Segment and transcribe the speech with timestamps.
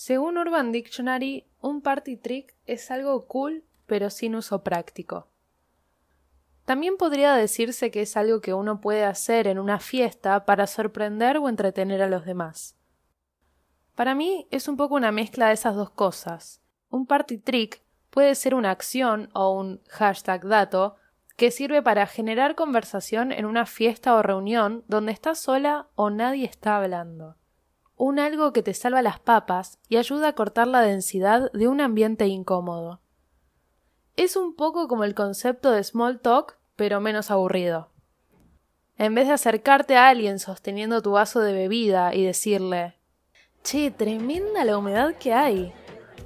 [0.00, 5.26] Según Urban Dictionary, un party trick es algo cool pero sin uso práctico.
[6.64, 11.38] También podría decirse que es algo que uno puede hacer en una fiesta para sorprender
[11.38, 12.76] o entretener a los demás.
[13.96, 16.62] Para mí es un poco una mezcla de esas dos cosas.
[16.90, 20.94] Un party trick puede ser una acción o un hashtag dato
[21.36, 26.44] que sirve para generar conversación en una fiesta o reunión donde estás sola o nadie
[26.44, 27.34] está hablando
[27.98, 31.80] un algo que te salva las papas y ayuda a cortar la densidad de un
[31.80, 33.00] ambiente incómodo.
[34.16, 37.90] Es un poco como el concepto de small talk, pero menos aburrido.
[38.96, 42.94] En vez de acercarte a alguien sosteniendo tu vaso de bebida y decirle
[43.64, 45.72] Che, tremenda la humedad que hay.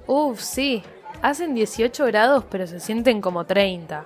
[0.06, 0.82] Uf, sí,
[1.22, 4.04] hacen 18 grados pero se sienten como 30.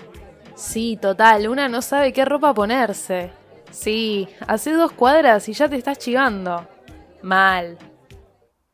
[0.55, 3.33] Sí, total, una no sabe qué ropa ponerse.
[3.73, 6.67] Sí, hace dos cuadras y ya te estás chivando.
[7.23, 7.79] Mal.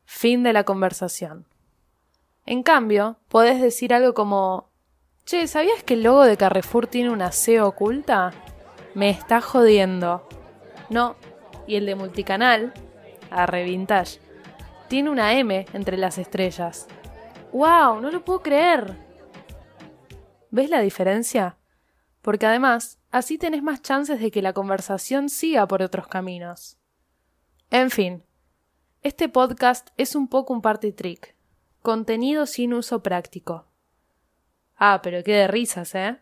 [0.05, 1.47] Fin de la conversación.
[2.45, 4.69] En cambio, podés decir algo como
[5.25, 8.33] Che, ¿sabías que el logo de Carrefour tiene una C oculta?
[8.93, 10.27] Me está jodiendo.
[10.89, 11.15] No,
[11.65, 12.73] y el de multicanal,
[13.31, 14.19] a Revintage,
[14.89, 16.87] tiene una M entre las estrellas.
[17.53, 18.01] ¡Wow!
[18.01, 18.97] No lo puedo creer.
[20.51, 21.57] ¿Ves la diferencia?
[22.21, 26.77] Porque además, así tenés más chances de que la conversación siga por otros caminos.
[27.71, 28.23] En fin,
[29.03, 31.35] este podcast es un poco un party trick.
[31.81, 33.65] Contenido sin uso práctico.
[34.77, 36.19] Ah, pero qué de risas, ¿eh?